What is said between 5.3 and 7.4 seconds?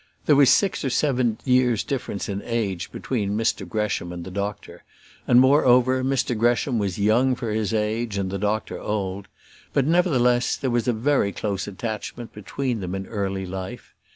moreover, Mr Gresham was young